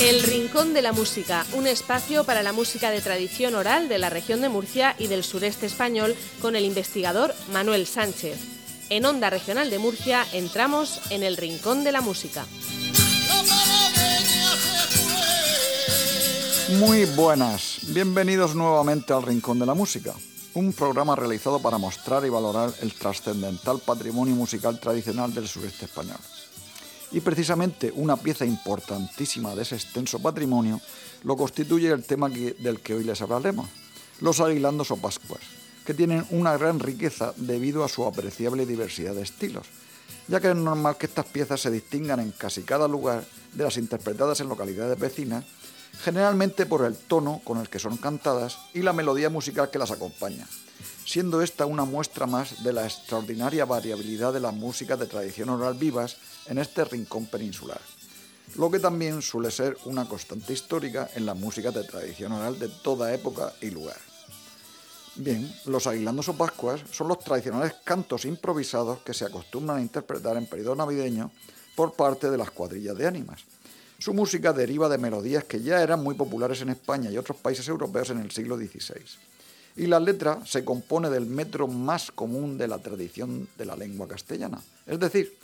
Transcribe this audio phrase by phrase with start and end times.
[0.00, 4.10] El Rincón de la Música, un espacio para la música de tradición oral de la
[4.10, 8.38] región de Murcia y del sureste español con el investigador Manuel Sánchez.
[8.90, 12.44] En Onda Regional de Murcia entramos en el Rincón de la Música.
[16.78, 20.12] Muy buenas, bienvenidos nuevamente al Rincón de la Música,
[20.52, 26.18] un programa realizado para mostrar y valorar el trascendental patrimonio musical tradicional del sureste español.
[27.12, 30.80] Y precisamente una pieza importantísima de ese extenso patrimonio
[31.22, 33.68] lo constituye el tema del que hoy les hablaremos,
[34.20, 35.40] los aguilandos o pascuas,
[35.84, 39.66] que tienen una gran riqueza debido a su apreciable diversidad de estilos,
[40.28, 43.76] ya que es normal que estas piezas se distingan en casi cada lugar de las
[43.76, 45.44] interpretadas en localidades vecinas,
[46.02, 49.92] generalmente por el tono con el que son cantadas y la melodía musical que las
[49.92, 50.46] acompaña
[51.06, 55.74] siendo esta una muestra más de la extraordinaria variabilidad de las músicas de tradición oral
[55.74, 57.80] vivas en este rincón peninsular,
[58.56, 62.68] lo que también suele ser una constante histórica en las músicas de tradición oral de
[62.82, 63.96] toda época y lugar.
[65.14, 70.36] Bien, los aguilandos o pascuas son los tradicionales cantos improvisados que se acostumbran a interpretar
[70.36, 71.30] en periodo navideño
[71.76, 73.44] por parte de las cuadrillas de ánimas.
[73.98, 77.66] Su música deriva de melodías que ya eran muy populares en España y otros países
[77.68, 79.00] europeos en el siglo XVI
[79.76, 84.08] y la letra se compone del metro más común de la tradición de la lengua
[84.08, 85.36] castellana, es decir,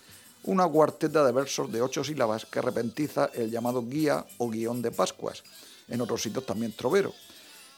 [0.45, 4.91] una cuarteta de versos de ocho sílabas que repentiza el llamado guía o guion de
[4.91, 5.45] Pascuas,
[5.89, 7.13] en otros sitios también trovero,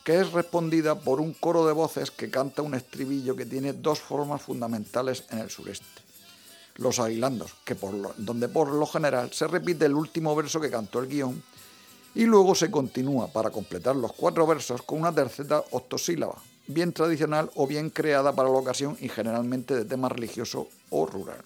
[0.04, 4.00] que es respondida por un coro de voces que canta un estribillo que tiene dos
[4.00, 5.86] formas fundamentales en el sureste.
[6.76, 7.76] Los aguilandos, que
[8.16, 11.42] donde por lo general se repite el último verso que cantó el guion
[12.14, 17.50] y luego se continúa para completar los cuatro versos con una tercera octosílaba, bien tradicional
[17.54, 21.42] o bien creada para la ocasión y generalmente de tema religioso o rural.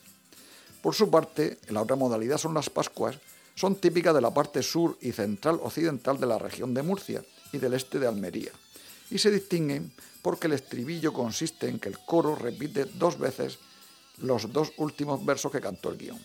[0.82, 3.18] Por su parte, la otra modalidad son las Pascuas,
[3.54, 7.58] son típicas de la parte sur y central occidental de la región de Murcia y
[7.58, 8.52] del este de Almería,
[9.10, 9.90] y se distinguen
[10.22, 13.58] porque el estribillo consiste en que el coro repite dos veces
[14.18, 16.18] los dos últimos versos que cantó el guion.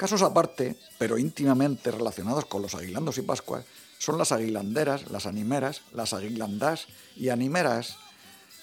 [0.00, 3.66] Casos aparte, pero íntimamente relacionados con los aguilandos y Pascuas,
[3.98, 7.98] son las aguilanderas, las animeras, las aguilandás y animeras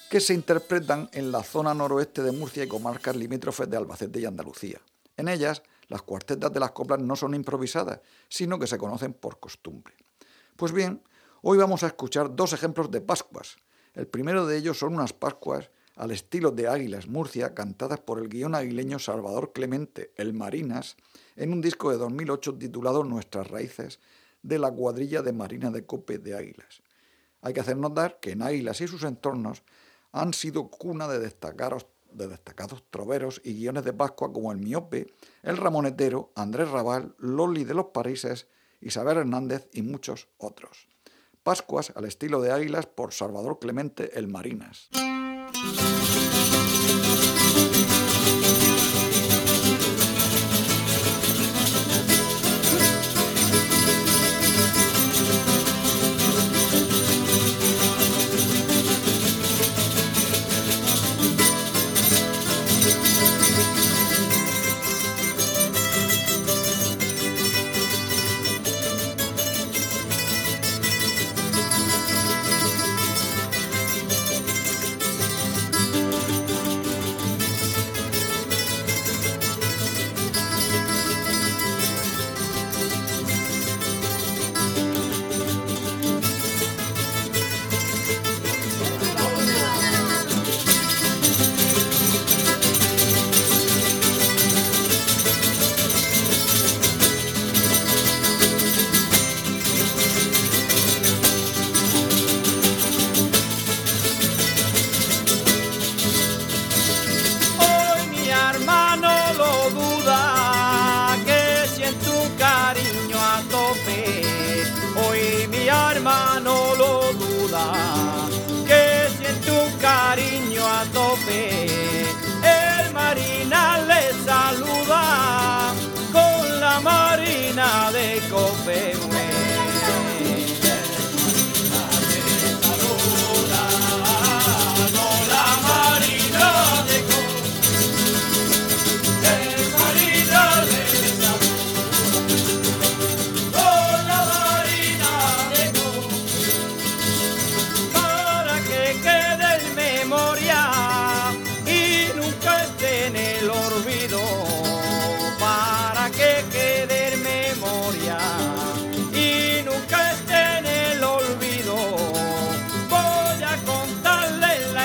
[0.09, 4.25] que se interpretan en la zona noroeste de Murcia y comarcas limítrofes de Albacete y
[4.25, 4.81] Andalucía.
[5.15, 9.39] En ellas, las cuartetas de las coplas no son improvisadas, sino que se conocen por
[9.39, 9.93] costumbre.
[10.55, 11.03] Pues bien,
[11.43, 13.57] hoy vamos a escuchar dos ejemplos de Pascuas.
[13.93, 18.30] El primero de ellos son unas Pascuas al estilo de Águilas Murcia, cantadas por el
[18.30, 20.96] guion aguileño Salvador Clemente, el Marinas,
[21.35, 24.00] en un disco de 2008 titulado Nuestras Raíces,
[24.44, 26.84] de la cuadrilla de Marina de Cope de Águilas.
[27.41, 29.63] Hay que hacer notar que en Águilas y sus entornos
[30.12, 35.08] han sido cuna de, destacados, de destacados troveros y guiones de Pascua como el Miope,
[35.41, 38.47] el Ramonetero, Andrés Raval, Loli de los Parises,
[38.81, 40.88] Isabel Hernández y muchos otros.
[41.41, 44.90] Pascuas al estilo de Águilas por Salvador Clemente el Marinas.
[45.59, 46.26] Thank you.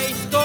[0.03, 0.42] la historia.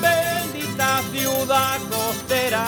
[0.00, 2.66] Bendita ciudad costera,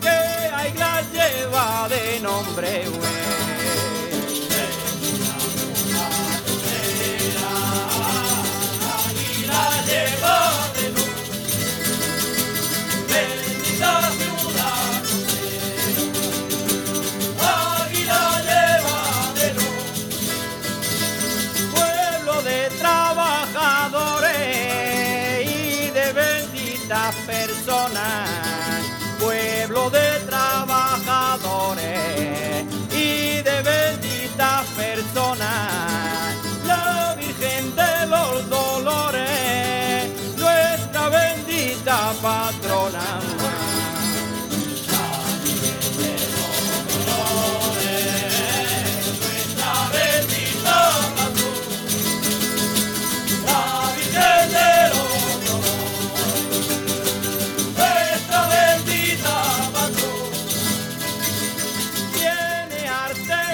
[0.00, 0.08] que
[0.54, 3.31] hay la lleva de nombre.
[27.26, 27.88] Pueblo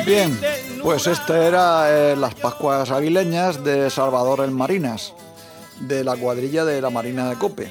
[0.09, 0.41] Bien,
[0.83, 5.13] pues este era eh, las Pascuas Aguileñas de Salvador el Marinas,
[5.81, 7.71] de la cuadrilla de la Marina de Cope.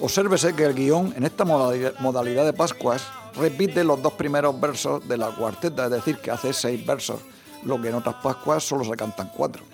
[0.00, 3.02] Obsérvese que el guion en esta modalidad de Pascuas
[3.34, 7.18] repite los dos primeros versos de la cuarteta, es decir, que hace seis versos,
[7.64, 9.64] lo que en otras Pascuas solo se cantan cuatro.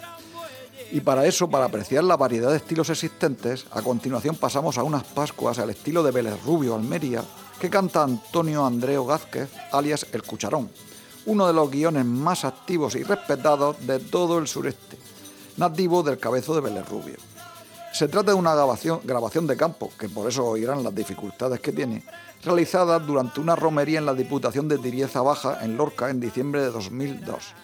[0.92, 5.04] Y para eso, para apreciar la variedad de estilos existentes, a continuación pasamos a unas
[5.04, 7.22] Pascuas al estilo de Vélez Rubio, Almería,
[7.60, 10.70] que canta Antonio Andreo Gázquez, alias El Cucharón
[11.26, 14.98] uno de los guiones más activos y respetados de todo el sureste,
[15.56, 17.16] nativo del cabezo de Vélez Rubio.
[17.92, 21.72] Se trata de una grabación, grabación de campo, que por eso oirán las dificultades que
[21.72, 22.02] tiene,
[22.42, 26.70] realizada durante una romería en la Diputación de Tirieza Baja, en Lorca, en diciembre de
[26.70, 27.54] 2002.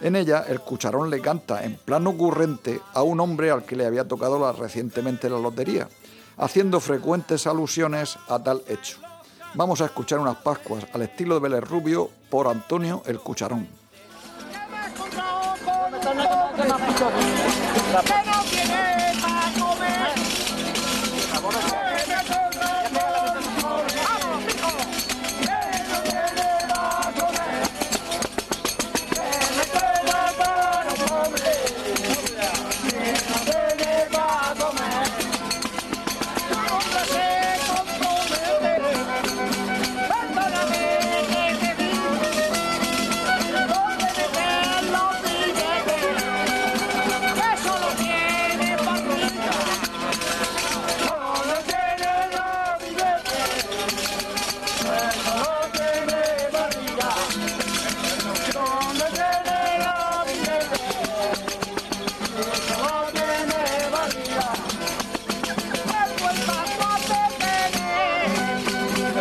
[0.00, 3.86] En ella, el cucharón le canta en plano ocurrente a un hombre al que le
[3.86, 5.88] había tocado la, recientemente la lotería,
[6.38, 9.03] haciendo frecuentes alusiones a tal hecho
[9.54, 13.66] vamos a escuchar unas Pascuas al estilo de Vélez Rubio por Antonio el Cucharón.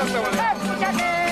[0.05, 1.22] Gracias.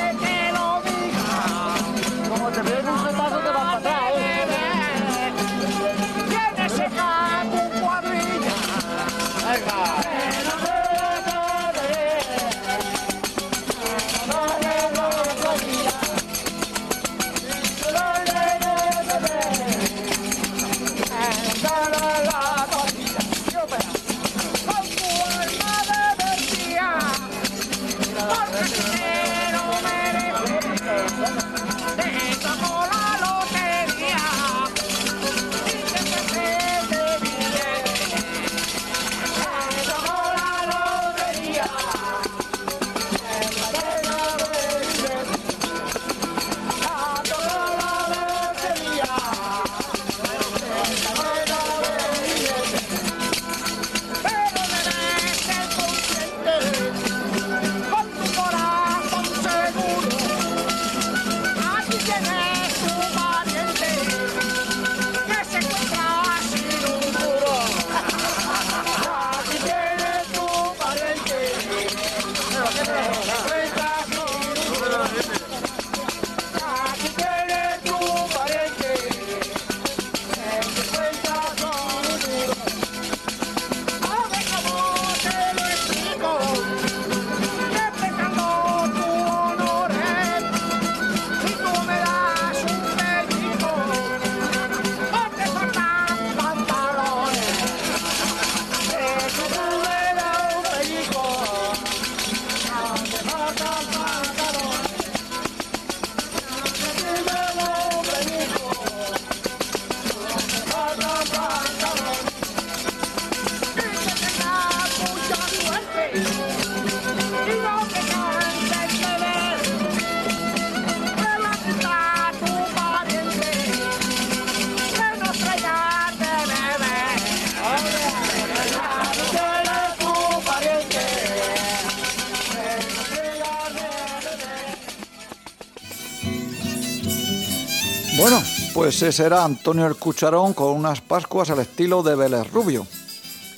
[138.21, 138.39] Bueno,
[138.75, 142.85] pues ese era Antonio el Cucharón con unas Pascuas al estilo de Vélez Rubio.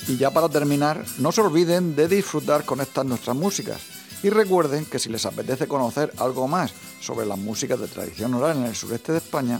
[0.07, 3.81] Y ya para terminar, no se olviden de disfrutar con estas nuestras músicas.
[4.23, 8.55] Y recuerden que si les apetece conocer algo más sobre las músicas de tradición oral
[8.55, 9.59] en el sureste de España,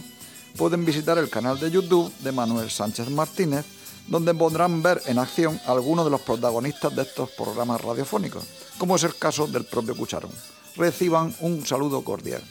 [0.55, 3.65] pueden visitar el canal de YouTube de Manuel Sánchez Martínez,
[4.07, 8.45] donde podrán ver en acción algunos de los protagonistas de estos programas radiofónicos,
[8.77, 10.31] como es el caso del propio Cucharón.
[10.77, 12.41] Reciban un saludo cordial.